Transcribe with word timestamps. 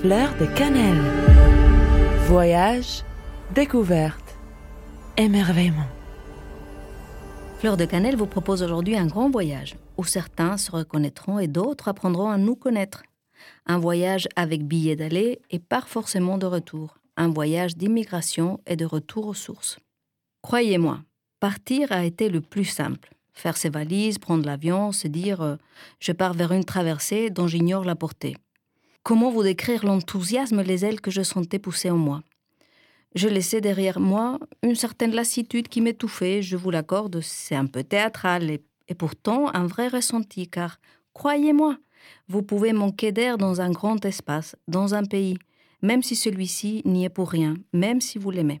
Fleur 0.00 0.34
de 0.38 0.46
cannelle. 0.46 0.98
Voyage, 2.26 3.04
découverte, 3.54 4.34
émerveillement. 5.18 5.88
Fleur 7.58 7.76
de 7.76 7.84
Cannelle 7.84 8.16
vous 8.16 8.26
propose 8.26 8.62
aujourd'hui 8.62 8.96
un 8.96 9.04
grand 9.04 9.28
voyage 9.28 9.76
où 9.98 10.04
certains 10.04 10.56
se 10.56 10.70
reconnaîtront 10.70 11.38
et 11.38 11.48
d'autres 11.48 11.88
apprendront 11.88 12.30
à 12.30 12.38
nous 12.38 12.56
connaître. 12.56 13.02
Un 13.66 13.78
voyage 13.78 14.26
avec 14.36 14.66
billets 14.66 14.96
d'aller 14.96 15.42
et 15.50 15.58
pas 15.58 15.82
forcément 15.82 16.38
de 16.38 16.46
retour. 16.46 16.96
Un 17.18 17.28
voyage 17.28 17.76
d'immigration 17.76 18.58
et 18.66 18.76
de 18.76 18.86
retour 18.86 19.26
aux 19.26 19.34
sources. 19.34 19.80
Croyez-moi, 20.40 21.00
partir 21.40 21.92
a 21.92 22.06
été 22.06 22.30
le 22.30 22.40
plus 22.40 22.64
simple. 22.64 23.10
Faire 23.34 23.58
ses 23.58 23.68
valises, 23.68 24.18
prendre 24.18 24.46
l'avion, 24.46 24.92
se 24.92 25.08
dire 25.08 25.42
euh, 25.42 25.56
je 25.98 26.12
pars 26.12 26.32
vers 26.32 26.52
une 26.52 26.64
traversée 26.64 27.28
dont 27.28 27.46
j'ignore 27.46 27.84
la 27.84 27.96
portée. 27.96 28.38
Comment 29.02 29.30
vous 29.30 29.42
décrire 29.42 29.86
l'enthousiasme, 29.86 30.60
les 30.60 30.84
ailes 30.84 31.00
que 31.00 31.10
je 31.10 31.22
sentais 31.22 31.58
pousser 31.58 31.90
en 31.90 31.96
moi? 31.96 32.22
Je 33.14 33.28
laissais 33.28 33.60
derrière 33.60 33.98
moi 33.98 34.38
une 34.62 34.74
certaine 34.74 35.14
lassitude 35.14 35.68
qui 35.68 35.80
m'étouffait, 35.80 36.42
je 36.42 36.56
vous 36.56 36.70
l'accorde, 36.70 37.20
c'est 37.22 37.56
un 37.56 37.66
peu 37.66 37.82
théâtral 37.82 38.50
et, 38.50 38.94
pourtant 38.94 39.52
un 39.54 39.66
vrai 39.66 39.88
ressenti, 39.88 40.48
car, 40.48 40.78
croyez-moi, 41.14 41.78
vous 42.28 42.42
pouvez 42.42 42.72
manquer 42.72 43.10
d'air 43.10 43.38
dans 43.38 43.60
un 43.60 43.70
grand 43.70 44.04
espace, 44.04 44.54
dans 44.68 44.94
un 44.94 45.04
pays, 45.04 45.38
même 45.82 46.02
si 46.02 46.14
celui-ci 46.14 46.82
n'y 46.84 47.04
est 47.04 47.08
pour 47.08 47.30
rien, 47.30 47.54
même 47.72 48.00
si 48.00 48.18
vous 48.18 48.30
l'aimez. 48.30 48.60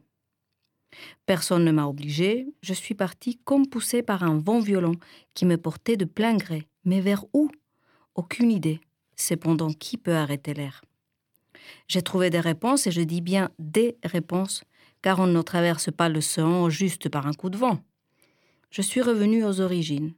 Personne 1.26 1.64
ne 1.64 1.70
m'a 1.70 1.86
obligé, 1.86 2.46
je 2.62 2.74
suis 2.74 2.94
partie 2.94 3.38
comme 3.44 3.68
poussée 3.68 4.02
par 4.02 4.22
un 4.22 4.38
vent 4.38 4.60
violent 4.60 4.94
qui 5.34 5.44
me 5.44 5.56
portait 5.56 5.96
de 5.96 6.06
plein 6.06 6.36
gré. 6.36 6.66
Mais 6.84 7.00
vers 7.00 7.24
où? 7.34 7.50
Aucune 8.14 8.50
idée. 8.50 8.80
Cependant, 9.20 9.70
qui 9.70 9.98
peut 9.98 10.14
arrêter 10.14 10.54
l'air? 10.54 10.82
J'ai 11.88 12.00
trouvé 12.00 12.30
des 12.30 12.40
réponses, 12.40 12.86
et 12.86 12.90
je 12.90 13.02
dis 13.02 13.20
bien 13.20 13.50
des 13.58 13.98
réponses, 14.02 14.64
car 15.02 15.18
on 15.20 15.26
ne 15.26 15.42
traverse 15.42 15.90
pas 15.90 16.08
sang 16.22 16.70
juste 16.70 17.10
par 17.10 17.26
un 17.26 17.34
coup 17.34 17.50
de 17.50 17.58
vent. 17.58 17.80
Je 18.70 18.80
suis 18.80 19.02
revenue 19.02 19.44
aux 19.44 19.60
origines, 19.60 20.14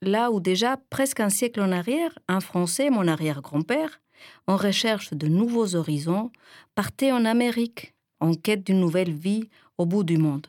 là 0.00 0.30
où 0.30 0.40
déjà 0.40 0.78
presque 0.88 1.20
un 1.20 1.28
siècle 1.28 1.60
en 1.60 1.70
arrière, 1.70 2.18
un 2.28 2.40
Français, 2.40 2.88
mon 2.88 3.06
arrière-grand-père, 3.06 4.00
en 4.46 4.56
recherche 4.56 5.12
de 5.12 5.26
nouveaux 5.26 5.76
horizons, 5.76 6.30
partait 6.74 7.12
en 7.12 7.26
Amérique, 7.26 7.92
en 8.20 8.32
quête 8.32 8.64
d'une 8.64 8.80
nouvelle 8.80 9.12
vie 9.12 9.50
au 9.76 9.84
bout 9.84 10.02
du 10.02 10.16
monde. 10.16 10.46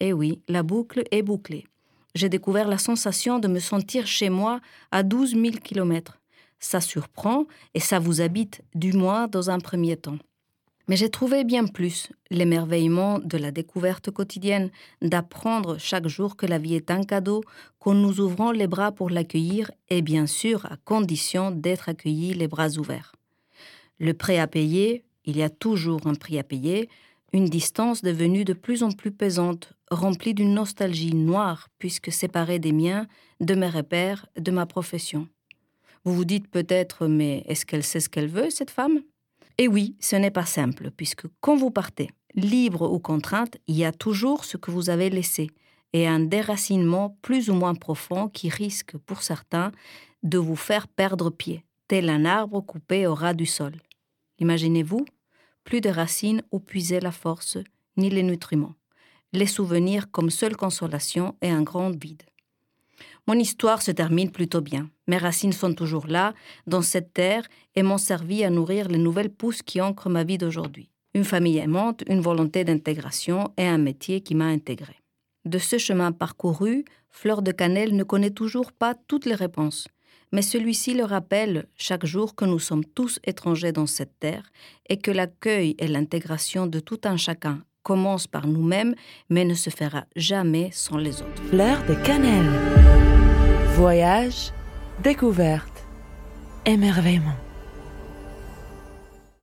Et 0.00 0.12
oui, 0.12 0.42
la 0.48 0.64
boucle 0.64 1.04
est 1.12 1.22
bouclée. 1.22 1.68
J'ai 2.16 2.28
découvert 2.28 2.66
la 2.66 2.78
sensation 2.78 3.38
de 3.38 3.46
me 3.46 3.60
sentir 3.60 4.08
chez 4.08 4.28
moi 4.28 4.60
à 4.90 5.04
12 5.04 5.36
000 5.36 5.58
kilomètres. 5.62 6.17
Ça 6.60 6.80
surprend 6.80 7.46
et 7.74 7.80
ça 7.80 7.98
vous 7.98 8.20
habite, 8.20 8.62
du 8.74 8.92
moins 8.92 9.28
dans 9.28 9.50
un 9.50 9.58
premier 9.58 9.96
temps. 9.96 10.18
Mais 10.88 10.96
j'ai 10.96 11.10
trouvé 11.10 11.44
bien 11.44 11.66
plus 11.66 12.10
l'émerveillement 12.30 13.18
de 13.18 13.36
la 13.36 13.50
découverte 13.50 14.10
quotidienne, 14.10 14.70
d'apprendre 15.02 15.78
chaque 15.78 16.08
jour 16.08 16.34
que 16.36 16.46
la 16.46 16.58
vie 16.58 16.74
est 16.74 16.90
un 16.90 17.02
cadeau, 17.02 17.42
qu'en 17.78 17.94
nous 17.94 18.20
ouvrant 18.20 18.52
les 18.52 18.66
bras 18.66 18.90
pour 18.90 19.10
l'accueillir, 19.10 19.70
et 19.90 20.00
bien 20.00 20.26
sûr 20.26 20.64
à 20.66 20.76
condition 20.78 21.50
d'être 21.50 21.90
accueillis 21.90 22.32
les 22.32 22.48
bras 22.48 22.70
ouverts. 22.78 23.14
Le 23.98 24.14
prêt 24.14 24.38
à 24.38 24.46
payer, 24.46 25.04
il 25.26 25.36
y 25.36 25.42
a 25.42 25.50
toujours 25.50 26.06
un 26.06 26.14
prix 26.14 26.38
à 26.38 26.42
payer, 26.42 26.88
une 27.34 27.44
distance 27.44 28.00
devenue 28.00 28.46
de 28.46 28.54
plus 28.54 28.82
en 28.82 28.90
plus 28.90 29.12
pesante, 29.12 29.74
remplie 29.90 30.32
d'une 30.32 30.54
nostalgie 30.54 31.14
noire, 31.14 31.68
puisque 31.78 32.10
séparée 32.10 32.58
des 32.58 32.72
miens, 32.72 33.06
de 33.40 33.54
mes 33.54 33.68
repères, 33.68 34.26
de 34.38 34.50
ma 34.50 34.64
profession. 34.64 35.28
Vous 36.08 36.14
vous 36.14 36.24
dites 36.24 36.48
peut-être, 36.48 37.06
mais 37.06 37.42
est-ce 37.48 37.66
qu'elle 37.66 37.84
sait 37.84 38.00
ce 38.00 38.08
qu'elle 38.08 38.28
veut, 38.28 38.48
cette 38.48 38.70
femme? 38.70 39.02
Et 39.58 39.68
oui, 39.68 39.94
ce 40.00 40.16
n'est 40.16 40.30
pas 40.30 40.46
simple, 40.46 40.90
puisque 40.90 41.26
quand 41.42 41.54
vous 41.54 41.70
partez, 41.70 42.08
libre 42.34 42.90
ou 42.90 42.98
contrainte, 42.98 43.58
il 43.66 43.76
y 43.76 43.84
a 43.84 43.92
toujours 43.92 44.46
ce 44.46 44.56
que 44.56 44.70
vous 44.70 44.88
avez 44.88 45.10
laissé, 45.10 45.50
et 45.92 46.08
un 46.08 46.20
déracinement 46.20 47.18
plus 47.20 47.50
ou 47.50 47.54
moins 47.54 47.74
profond 47.74 48.30
qui 48.30 48.48
risque, 48.48 48.96
pour 48.96 49.20
certains, 49.20 49.70
de 50.22 50.38
vous 50.38 50.56
faire 50.56 50.88
perdre 50.88 51.28
pied, 51.28 51.62
tel 51.88 52.08
un 52.08 52.24
arbre 52.24 52.62
coupé 52.62 53.06
au 53.06 53.14
ras 53.14 53.34
du 53.34 53.44
sol. 53.44 53.74
Imaginez-vous 54.38 55.04
plus 55.62 55.82
de 55.82 55.90
racines 55.90 56.42
où 56.52 56.58
puiser 56.58 57.00
la 57.00 57.12
force, 57.12 57.58
ni 57.98 58.08
les 58.08 58.22
nutriments. 58.22 58.76
Les 59.34 59.46
souvenirs 59.46 60.10
comme 60.10 60.30
seule 60.30 60.56
consolation 60.56 61.36
et 61.42 61.50
un 61.50 61.60
grand 61.60 61.90
vide. 61.90 62.22
Mon 63.28 63.38
histoire 63.38 63.82
se 63.82 63.90
termine 63.90 64.30
plutôt 64.30 64.62
bien. 64.62 64.88
Mes 65.06 65.18
racines 65.18 65.52
sont 65.52 65.74
toujours 65.74 66.06
là, 66.06 66.32
dans 66.66 66.80
cette 66.80 67.12
terre, 67.12 67.46
et 67.74 67.82
m'ont 67.82 67.98
servi 67.98 68.42
à 68.42 68.48
nourrir 68.48 68.88
les 68.88 68.96
nouvelles 68.96 69.28
pousses 69.28 69.60
qui 69.60 69.82
ancrent 69.82 70.08
ma 70.08 70.24
vie 70.24 70.38
d'aujourd'hui. 70.38 70.88
Une 71.12 71.24
famille 71.24 71.58
aimante, 71.58 72.02
une 72.08 72.22
volonté 72.22 72.64
d'intégration 72.64 73.52
et 73.58 73.66
un 73.66 73.76
métier 73.76 74.22
qui 74.22 74.34
m'a 74.34 74.46
intégré. 74.46 74.96
De 75.44 75.58
ce 75.58 75.76
chemin 75.76 76.10
parcouru, 76.10 76.86
Fleur 77.10 77.42
de 77.42 77.52
Cannelle 77.52 77.94
ne 77.94 78.02
connaît 78.02 78.30
toujours 78.30 78.72
pas 78.72 78.94
toutes 78.94 79.26
les 79.26 79.34
réponses 79.34 79.88
mais 80.32 80.42
celui-ci 80.42 80.92
le 80.94 81.04
rappelle 81.04 81.66
chaque 81.76 82.04
jour 82.04 82.34
que 82.34 82.44
nous 82.44 82.58
sommes 82.58 82.84
tous 82.84 83.18
étrangers 83.24 83.72
dans 83.72 83.86
cette 83.86 84.18
terre 84.18 84.50
et 84.88 84.98
que 84.98 85.10
l'accueil 85.10 85.74
et 85.78 85.88
l'intégration 85.88 86.66
de 86.66 86.80
tout 86.80 87.00
un 87.04 87.16
chacun 87.16 87.62
commencent 87.82 88.26
par 88.26 88.46
nous-mêmes, 88.46 88.94
mais 89.30 89.46
ne 89.46 89.54
se 89.54 89.70
fera 89.70 90.04
jamais 90.14 90.68
sans 90.72 90.98
les 90.98 91.22
autres. 91.22 91.42
Fleur 91.48 91.82
de 91.86 91.94
cannelle. 91.94 93.17
Voyage, 93.78 94.50
découverte, 95.04 95.84
émerveillement. 96.66 97.36